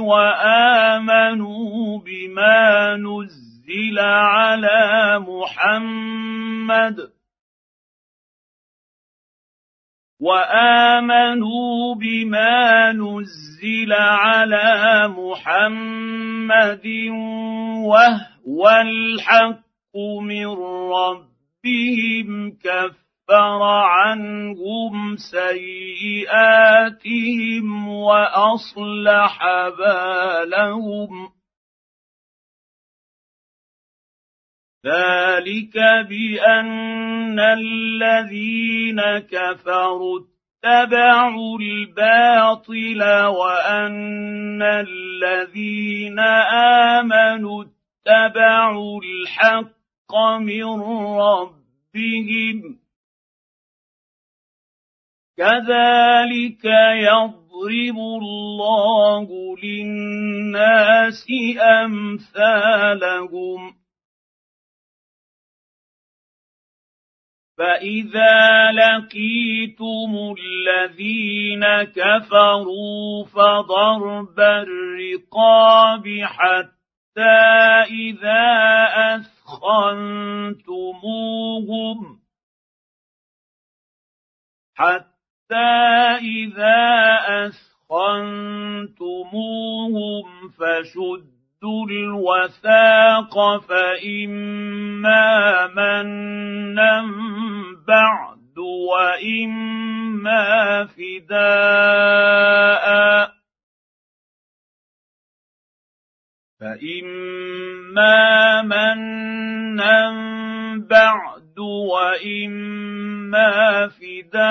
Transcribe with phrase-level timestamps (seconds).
[0.00, 6.96] وامنوا بما نزل على محمد
[10.20, 16.86] وامنوا بما نزل على محمد
[17.86, 20.46] وهو الحق من
[20.92, 22.28] ربهم
[22.64, 26.48] كفر عنهم سيئاتهم
[27.88, 29.38] وأصلح
[29.78, 31.32] بالهم.
[34.86, 40.20] ذلك بأن الذين كفروا
[40.64, 46.18] اتبعوا الباطل وأن الذين
[46.98, 50.64] آمنوا اتبعوا الحق من
[51.20, 52.81] ربهم.
[55.42, 56.64] كذلك
[57.08, 59.26] يضرب الله
[59.62, 61.26] للناس
[61.84, 63.60] أمثالهم.
[67.58, 77.42] فإذا لقيتم الذين كفروا فضرب الرقاب حتى
[77.90, 78.44] إذا
[79.14, 80.22] أثخنتموهم
[84.74, 85.11] حتى
[85.52, 86.82] اذا
[87.90, 88.88] اثخنتموهم
[90.48, 93.34] فشدوا الوثاق
[93.68, 95.26] فإما
[95.66, 97.02] منا
[97.88, 98.58] بعد
[98.88, 100.44] وإما
[100.84, 102.42] فداء
[106.60, 108.16] فإما
[108.62, 110.02] منا
[110.76, 111.31] بعد
[111.92, 113.52] وإما
[113.88, 114.42] فداء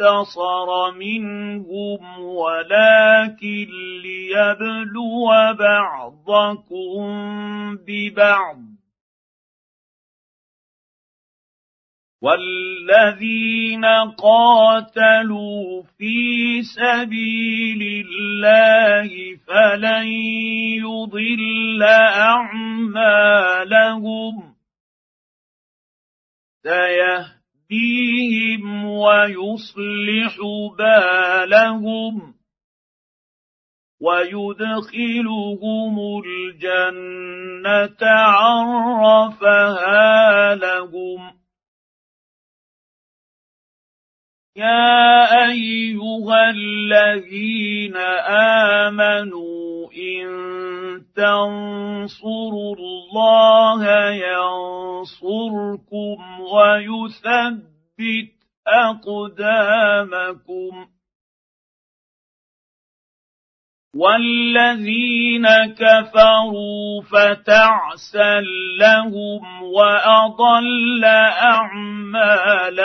[0.00, 3.68] لانتصر منهم ولكن
[4.02, 7.04] ليبلو بعضكم
[7.86, 8.56] ببعض.
[12.22, 13.84] والذين
[14.18, 20.06] قاتلوا في سبيل الله فلن
[20.82, 22.94] يضل اعمالهم.
[27.74, 30.38] سيهديهم ويصلح
[30.78, 32.34] بالهم
[34.00, 35.42] ويدخلهم
[36.24, 38.02] الجنة
[38.82, 39.74] عرفها
[40.54, 41.20] لهم.
[44.56, 47.96] يا أيها الذين
[48.86, 49.63] آمنوا
[51.16, 55.60] تنصروا الله ينصركم
[56.40, 58.34] ويثبت
[58.66, 60.14] أقدامكم.
[63.96, 68.40] والذين كفروا فتعسا
[68.78, 71.04] لهم وأضل
[71.54, 72.84] أعمالهم.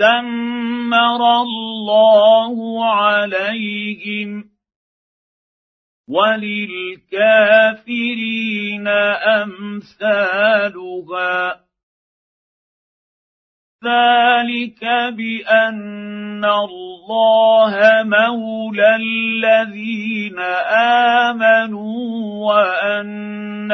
[0.00, 2.56] دمر الله
[2.94, 4.30] عليهم
[6.08, 7.28] وللكافرين
[9.42, 10.60] أمثالها.
[13.84, 14.84] ذلك
[15.16, 17.74] بأن الله
[18.04, 20.38] مولى الذين
[21.28, 23.72] آمنوا وأن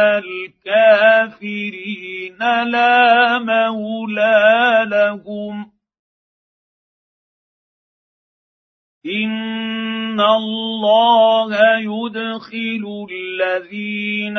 [0.67, 1.59] الكافرين
[2.65, 5.76] لا مولى لهم.
[9.07, 14.39] ان الله يدخل الذين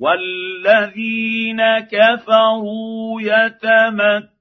[0.00, 4.34] والذين كفروا يتمتعون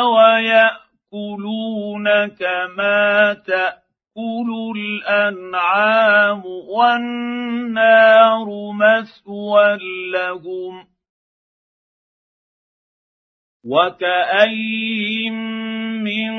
[0.00, 0.83] ويأكلون
[1.14, 9.78] يأكلون كما تأكل الأنعام والنار مثوى
[10.12, 10.86] لهم
[13.64, 15.34] وكأين
[16.02, 16.32] من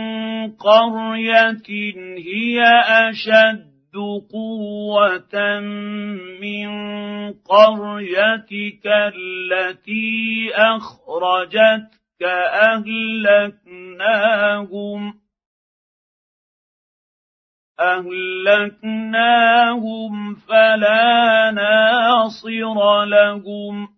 [0.51, 1.67] قرية
[2.17, 2.63] هي
[3.09, 3.95] أشد
[4.31, 5.59] قوة
[6.41, 6.69] من
[7.33, 14.05] قريتك التي أخرجتك أهلكناهم
[17.79, 19.35] أهلكناهم
[20.35, 23.95] فلا ناصر لهم.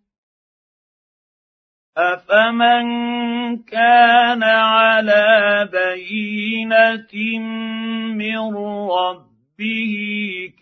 [1.97, 2.87] أفمن
[3.63, 7.39] كان على بينة
[8.13, 8.55] من
[8.89, 9.93] ربه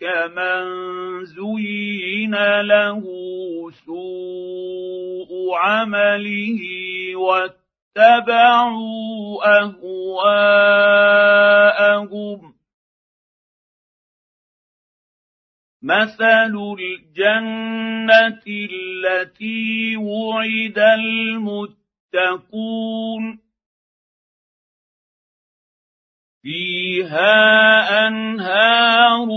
[0.06, 0.64] كمن
[1.24, 3.02] زين له
[3.86, 6.60] سوء عمله
[7.96, 8.66] واتبعوا
[9.62, 10.46] اهواءهم
[15.82, 20.78] مثل الجنه التي وعد
[22.14, 22.66] المتقون
[26.46, 29.28] فيها أنهار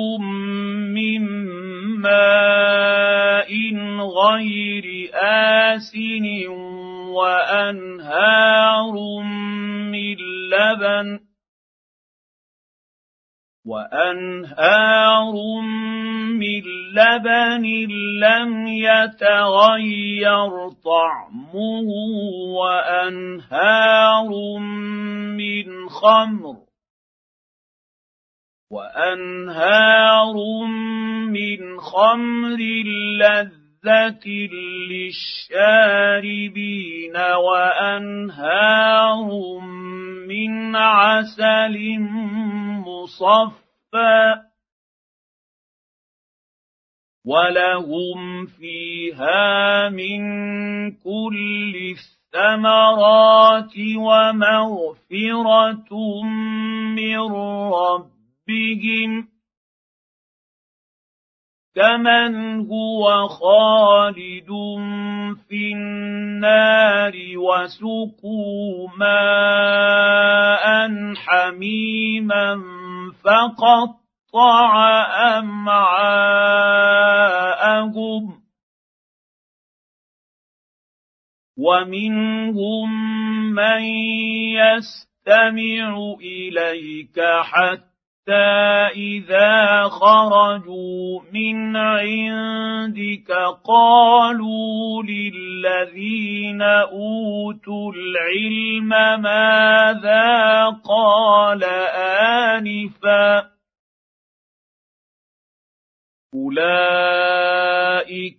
[0.93, 1.21] من
[2.05, 3.51] ماء
[4.21, 6.47] غير آسن
[7.17, 8.93] وأنهار
[9.89, 10.17] من
[10.53, 11.19] لبن
[13.65, 15.33] وأنهار
[16.37, 16.63] من
[16.93, 17.65] لبن
[18.21, 21.89] لم يتغير طعمه
[22.59, 24.29] وأنهار
[25.37, 26.68] من خمر
[28.71, 30.35] وانهار
[31.25, 32.59] من خمر
[33.19, 34.25] لذه
[34.91, 39.27] للشاربين وانهار
[40.27, 41.99] من عسل
[42.85, 44.35] مصفى
[47.25, 50.21] ولهم فيها من
[50.91, 55.89] كل الثمرات ومغفره
[56.95, 57.19] من
[57.73, 58.18] رب
[58.49, 59.27] ربهم
[61.75, 64.49] كمن هو خالد
[65.47, 70.65] في النار وسقوا ماء
[71.15, 72.61] حميما
[73.23, 74.71] فقطع
[75.37, 76.49] امعاءهم
[81.57, 82.89] ومنهم
[83.53, 83.81] من
[84.55, 87.88] يستمع اليك حتى
[88.95, 93.31] إذا خرجوا من عندك
[93.63, 98.89] قالوا للذين أوتوا العلم
[99.21, 101.63] ماذا قال
[102.53, 103.49] آنفا
[106.35, 107.89] أولئك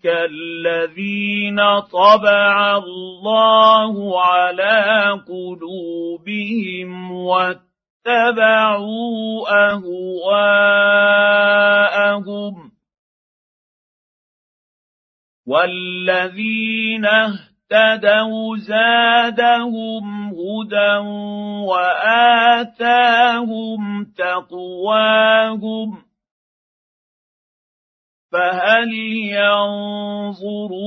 [0.07, 7.70] الذين طبع الله على قلوبهم واتقوا
[8.07, 10.01] اتبعوا أهواءهم
[15.47, 20.97] والذين اهتدوا زادهم هدى
[21.69, 23.25] وآتاهم
[24.05, 26.03] تقواهم
[28.33, 28.93] فهل
[29.35, 30.85] ينظرون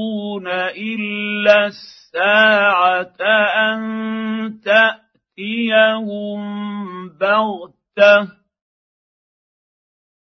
[0.77, 3.21] إلا الساعة
[3.55, 5.03] أن تاتي
[5.37, 6.92] تأتيهم
[7.23, 8.43] بغته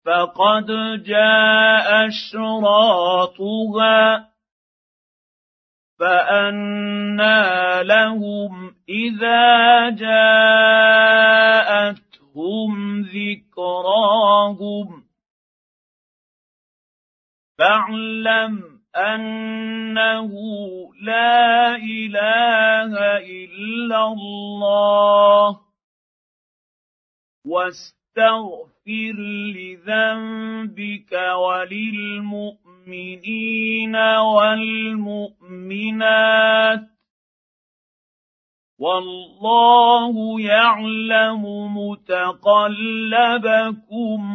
[0.06, 0.68] فقد
[1.04, 4.00] جاء اشراطها
[6.00, 10.72] فانى لهم اذا جاءتهم
[13.02, 14.88] ذكراهم
[17.58, 20.32] فاعلم انه
[21.02, 25.35] لا اله الا الله
[27.56, 29.16] واستغفر
[29.56, 31.12] لذنبك
[31.46, 32.66] وللمؤمنين
[34.36, 35.36] والمؤمنات
[38.80, 41.44] والله يعلم
[41.78, 43.22] متقلبكم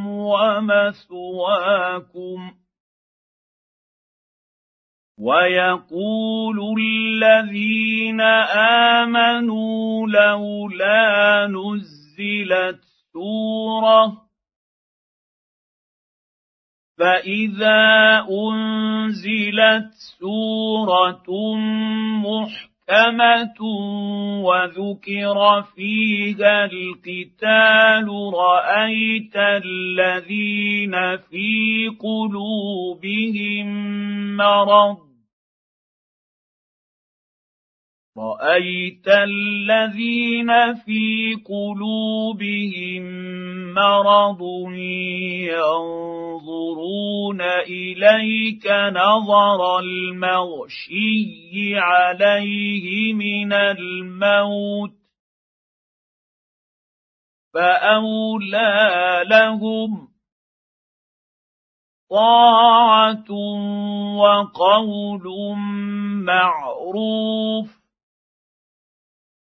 [0.07, 1.41] ومثواكم
[5.19, 8.21] ويقول الذين
[9.01, 14.31] آمنوا لولا نزلت سوره
[16.99, 21.57] فاذا انزلت سوره
[22.25, 23.63] محكمه محكمه
[24.45, 33.67] وذكر فيها القتال رايت الذين في قلوبهم
[34.37, 35.10] مرض
[38.21, 43.03] رأيت الذين في قلوبهم
[43.75, 44.43] مرض
[45.49, 54.93] ينظرون إليك نظر المغشي عليه من الموت
[57.55, 60.09] فأولى لهم
[62.11, 63.31] طاعة
[64.17, 65.57] وقول
[66.25, 67.80] معروف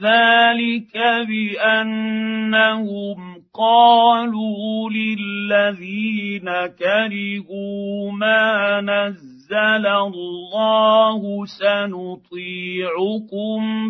[0.00, 0.96] ذلك
[1.28, 3.18] بانهم
[3.54, 12.80] قالوا للذين كرهوا ما نزل الله سنطيعكم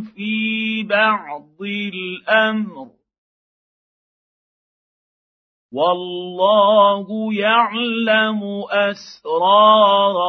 [0.00, 2.90] في بعض الامر
[5.72, 10.20] والله يعلم اسرارهم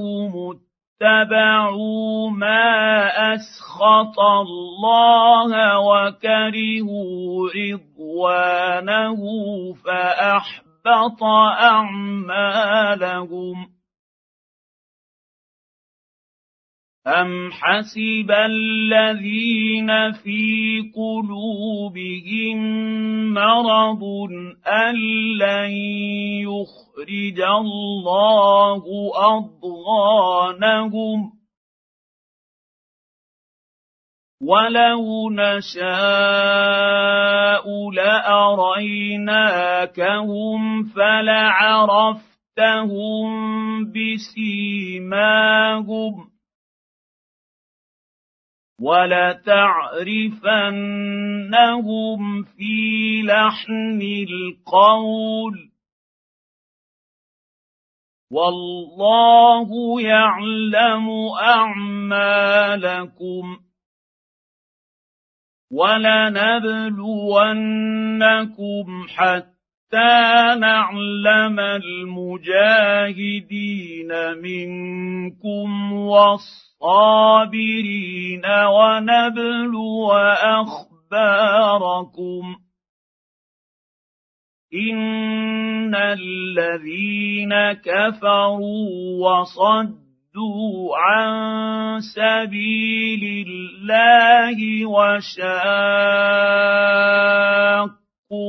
[1.01, 9.22] اتبعوا ما أسخط الله وكرهوا رضوانه
[9.86, 11.24] فأحبط
[11.63, 13.55] أعمالهم
[17.08, 22.58] أم حسب الذين في قلوبهم
[23.34, 24.03] مرض
[24.67, 24.96] أن
[25.38, 25.72] لن
[26.46, 28.84] يخرج الله
[29.36, 31.31] أضغانهم
[34.41, 35.81] ولو نشاء
[37.91, 39.24] لأريناكهم
[40.84, 42.22] فلعرفتهم
[43.91, 45.51] بسيماهم
[48.81, 49.93] ولتعرفنهم
[52.43, 55.71] في لحن القول.
[58.31, 61.09] والله يعلم
[61.41, 63.57] أعمالكم.
[65.71, 66.88] ولنبلونكم
[69.07, 69.51] حتى
[69.91, 72.47] حتى نعلم المجاهدين
[74.41, 75.93] منكم
[76.81, 80.11] والصابرين ونبلو
[81.11, 82.55] أخباركم.
[84.73, 88.89] إن الذين كفروا
[89.21, 95.51] وصدوا عن سبيل الله وشاقوا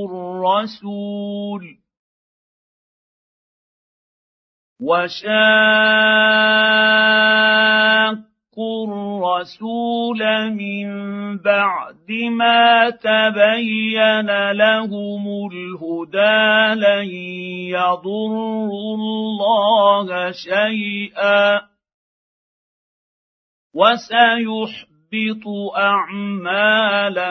[0.09, 1.82] الرسول
[4.83, 6.43] وشاقوا
[8.89, 10.21] الرسول
[10.51, 10.89] من
[11.39, 17.07] بعد ما تبين لهم الهدى لن
[17.71, 21.61] يضروا الله شيئا
[23.75, 25.45] وسيحبط
[25.77, 27.23] أعمالهم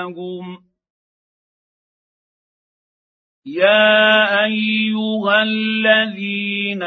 [3.45, 6.83] يا ايها الذين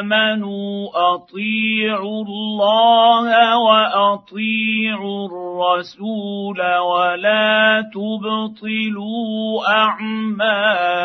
[0.00, 10.98] امنوا اطيعوا الله واطيعوا الرسول ولا تبطلوا اعمالكم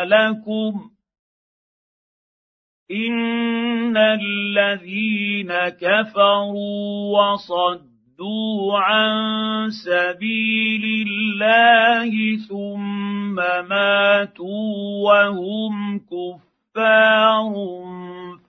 [2.91, 7.92] ان الذين كفروا وصدوا
[8.23, 13.35] صدوا عن سبيل الله ثم
[13.69, 17.53] ماتوا وهم كفار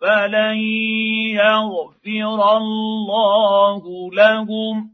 [0.00, 0.58] فلن
[1.34, 4.93] يغفر الله لهم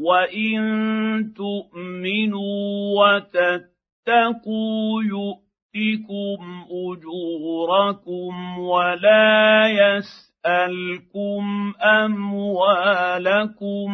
[0.00, 6.40] وان تؤمنوا وتتقوا يؤتكم
[6.70, 11.42] اجوركم ولا يسالكم
[11.82, 13.90] اموالكم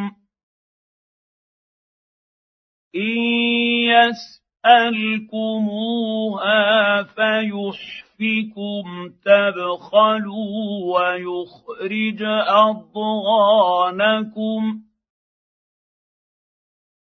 [2.94, 3.36] ان
[5.36, 8.84] يسالكموها فيحفكم
[9.24, 14.62] تبخلوا ويخرج اضغانكم